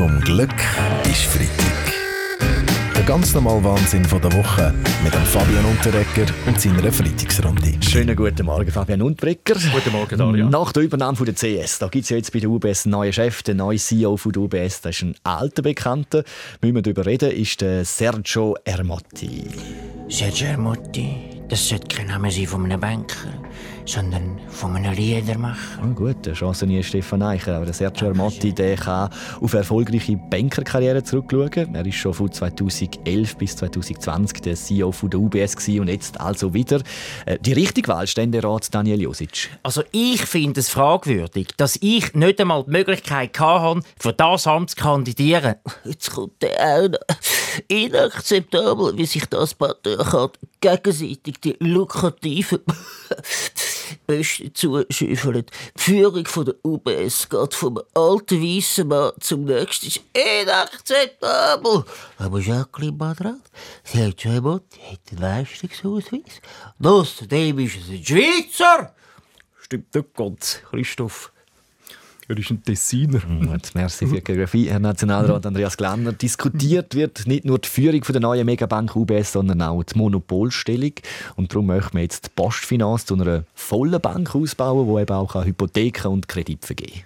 [0.00, 0.54] Zum Glück
[1.10, 1.92] ist Freitag.
[2.96, 4.72] Der ganz normale Wahnsinn von der Woche
[5.04, 7.74] mit dem Fabian Unterrecker und seiner Freitagsrunde.
[7.82, 9.56] Schönen guten Morgen, Fabian Unterrecker.
[9.56, 10.48] Guten Morgen, Daria.
[10.48, 12.92] Nach der Übernahme von der CS, da gibt es ja jetzt bei der UBS einen
[12.92, 14.80] neuen Chef, den neuen CEO von der UBS.
[14.80, 16.24] Das ist ein alter Bekannter.
[16.62, 19.48] Müssen wir darüber reden, ist der Sergio Ermotti.
[20.08, 23.28] Sergio Ermotti, das sollte kein Name sein von einem Banker,
[23.84, 25.82] sondern von einem Liedermacher.
[25.82, 29.10] Oh, gut, eine Chance nie Stefan Eicher, aber der Sergio Ermotti der kann
[29.40, 31.74] auf erfolgreiche Bankerkarriere zurückschauen.
[31.74, 36.54] Er war schon von 2011 bis 2020 der CEO von der UBS und jetzt also
[36.54, 36.82] wieder.
[37.26, 39.50] Äh, Die richtige Wahl, Ständerat Daniel Josic.
[39.64, 44.70] Also ich finde es fragwürdig, dass ich nicht einmal die Möglichkeit hatte, für das Amt
[44.70, 45.56] zu kandidieren.
[45.84, 46.98] Jetzt kommt der auch noch.
[47.68, 52.60] Inakzeptabel, wie sich das Patriarchat gegenseitig die lukrativen
[54.06, 55.46] Beste zuschüffeln.
[55.76, 59.86] Die Führung von der UBS geht vom alten weißen Mann zum nächsten.
[59.86, 61.84] ist inakzeptabel.
[62.18, 63.40] Aber Jacqueline Badrat,
[63.84, 66.40] sie hat einmal, die hat einen Leistungsausweis.
[66.82, 68.94] Außerdem ist es ein Schweizer.
[69.60, 71.32] Stimmt nicht ganz, Christoph.
[72.30, 73.18] Er ist ein Tessiner.
[73.18, 76.12] Gut, merci für die Geografie, Herr Nationalrat Andreas Glanner.
[76.12, 80.92] Diskutiert wird nicht nur die Führung von der neuen Megabank UBS, sondern auch die Monopolstellung.
[81.34, 85.44] Und darum möchten wir jetzt die Postfinanz zu einer vollen Bank ausbauen, die eben auch
[85.44, 87.02] Hypotheken und Kredite vergeben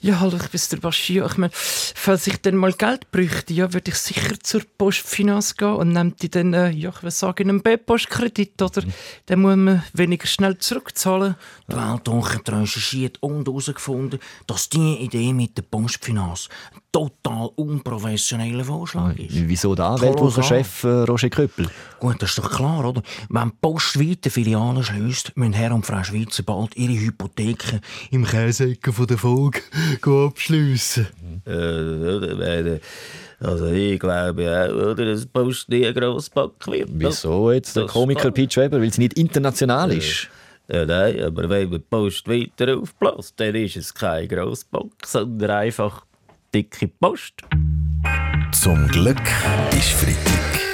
[0.00, 1.26] Ja, hallo, ich bin der Bashir.
[1.26, 5.68] Ich meine, falls ich dann mal Geld bräuchte, ja, würde ich sicher zur Postfinanz gehen
[5.74, 8.82] und nehme die dann, äh, ja, ich will sagen, einen B-Post-Kredit, oder?
[9.28, 11.36] Den muss man weniger schnell zurückzahlen.
[11.70, 14.18] Die Weltwoche hat recherchiert und herausgefunden,
[14.48, 19.28] dass diese Idee mit der Postfinanz ein total unprofessioneller Vorschlag ist.
[19.30, 20.00] Wieso da?
[20.00, 21.68] Weltwochenchef äh, Roger Köppel.
[22.00, 23.02] Gut, das ist doch klar, oder?
[23.28, 28.24] Wenn die Post weiter Filialen schließt, müssen Herr und Frau Schweizer bald ihre Hypotheken im
[28.24, 29.60] Käsecken von der Folge
[30.02, 31.06] abschliessen.
[31.46, 32.80] Äh,
[33.40, 36.88] Also ich glaube auch, oder, dass die Post nie ein Grossbank wird.
[36.92, 38.80] Wieso jetzt der Komiker Pete Weber?
[38.80, 40.28] Weil sie nicht international ist.
[40.70, 45.50] Ja, nein, aber wenn man die Post weiter aufbläst, dann ist es keine Grossbank, sondern
[45.50, 46.04] einfach
[46.54, 47.42] dicke Post.
[48.52, 49.22] Zum Glück
[49.72, 50.67] ist Freitag.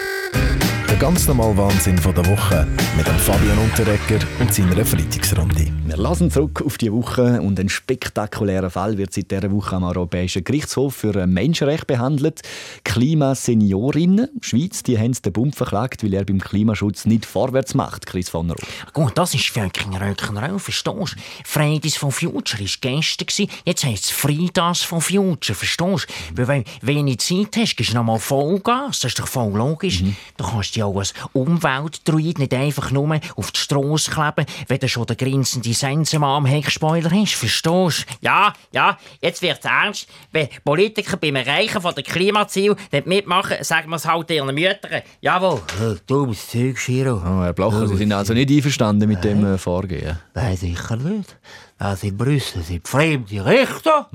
[0.94, 5.66] Der ganz normale Wahnsinn von der Woche mit dem Fabian Unterrecker und seiner Freitagsrunde.
[5.87, 9.83] Wir lassen zurück auf die Woche und ein spektakulärer Fall wird seit dieser Woche am
[9.83, 12.43] Europäischen Gerichtshof für Menschenrechte behandelt.
[12.84, 18.28] Klimaseniorinnen, Schweiz, die haben den Bund verklagt, weil er beim Klimaschutz nicht vorwärts macht, Chris
[18.28, 18.62] von Roth.
[18.93, 21.22] Gut, das ist fucking Rock'n'Roll, verstehst du?
[21.44, 26.06] Fridays for Future war gestern, jetzt heisst es Fridays for Future, verstehst
[26.37, 26.37] du?
[26.37, 29.53] Weil wenn du wenig Zeit hast, gibst du noch mal Vollgas, das ist doch voll
[29.53, 30.04] logisch.
[30.37, 34.89] Du kannst dich auch als Umweltdruid nicht einfach nur auf die Strasse kleben, wenn du
[34.89, 38.15] schon den grinsenden Sensenmann am Heckspoiler hast, verstehst du?
[38.21, 40.06] Ja, ja, jetzt wird's ernst.
[40.33, 45.03] Wenn Politiker beim Erreichen von der Klimaziel nicht mitmachen, sagen wir es halt ihren Müttern.
[45.21, 45.62] Jawohl.
[46.06, 47.16] Dummes Zeug, Shiro.
[47.16, 50.19] Oh, Herr Blocher, Sie sind also nicht einverstanden mit dem äh, Vorgehen.
[50.34, 51.37] Nein, sicher nicht.
[51.78, 54.09] Also in Brüssel sind fremde Richter.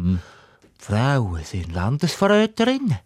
[0.77, 2.97] Frauen sind Landesverräterinnen.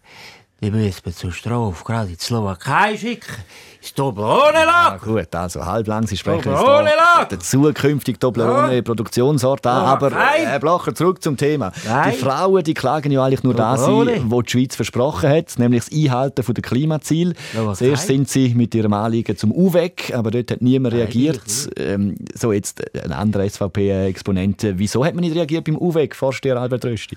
[0.60, 3.34] Die müssen wir zur Strafe gerade in die Slowakei schicken.
[3.36, 4.98] Ah, Toblerone-Lager.
[5.04, 10.46] gut, also halblang, Sie sprechen jetzt den zukünftigen Toblerone-Produktionsort an, aber nein.
[10.46, 11.70] Herr Blocher, zurück zum Thema.
[11.86, 12.12] Nein.
[12.12, 15.84] Die Frauen, die klagen ja eigentlich nur das ein, was die Schweiz versprochen hat, nämlich
[15.84, 17.34] das Einhalten der Klimaziele.
[17.74, 21.42] Zuerst sind sie mit ihrem Anliegen zum UWEG, aber dort hat niemand reagiert.
[21.76, 24.66] Ähm, so jetzt ein anderer SVP-Exponent.
[24.78, 27.16] Wieso hat man nicht reagiert beim UWEG, Vorsteher Albert Rösti?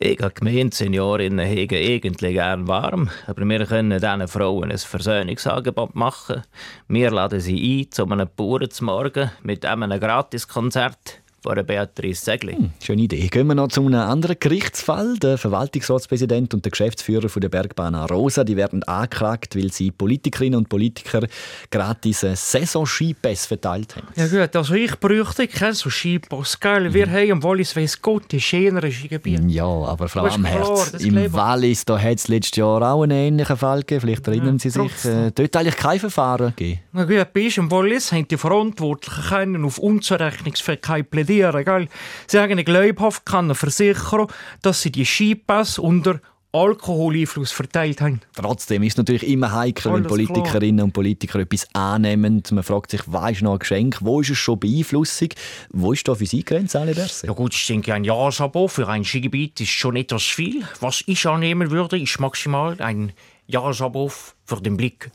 [0.00, 5.96] Ich habe gemeint, Seniorinnen hegen eigentlich gern warm, aber wir können diesen Frauen ein Versöhnungsangebot
[5.96, 6.42] machen.
[6.86, 11.20] Wir laden sie ein, zu einem Bauernmorgen mit einem Gratiskonzert
[11.54, 12.56] von Beatrice Segli.
[12.82, 13.26] Schöne Idee.
[13.28, 15.16] Gehen wir noch zu einem anderen Gerichtsfall.
[15.18, 20.58] Der Verwaltungsratspräsident und der Geschäftsführer von der Bergbahn Arosa die werden angeklagt, weil sie Politikerinnen
[20.58, 21.26] und Politiker
[21.70, 24.08] gratis Saison-Skipass verteilt haben.
[24.14, 26.92] Ja gut, also ich bräuchte keinen so Skipass, gell?
[26.92, 29.40] Wir haben im Wallis weiss Gott die schönere Gebiet.
[29.48, 31.32] Ja, aber Frau Amherz, im Kleber.
[31.32, 34.02] Wallis da hat es letztes Jahr auch einen ähnlichen Fall gegeben.
[34.02, 35.04] Vielleicht erinnern Sie sich.
[35.04, 36.80] Äh, dort eigentlich kein Verfahren gegeben.
[36.92, 41.88] Na gut, bei uns im Wallis haben die Verantwortlichen können auf Unzurechnungsfähigkeit plädieren, gell?
[42.26, 44.26] Sie haben glaubhaft können versichern,
[44.62, 46.20] dass sie die Skipass unter
[46.50, 48.20] Alkoholeinfluss verteilt haben.
[48.34, 52.42] Trotzdem ist es natürlich immer heikel, wenn Alles Politikerinnen und Politiker etwas annehmen.
[52.50, 53.98] Man fragt sich, was ist noch ein Geschenk?
[54.00, 55.28] Wo ist es schon Beeinflussung?
[55.70, 57.26] Wo ist da für Sie die Grenze, alle Berse?
[57.26, 60.64] Ja gut, ich denke, ein Jahresabo für ein Skigebiet ist schon etwas viel.
[60.80, 63.12] Was ich annehmen würde, ist maximal ein
[63.46, 64.10] Jahresabo
[64.44, 65.10] für den Blick.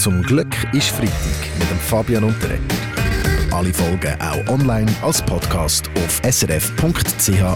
[0.00, 2.87] Zum Glück ist Freitag mit dem Fabian Unterreger.
[3.50, 7.48] Alle Folgen auch online als Podcast auf srf.ch-audio.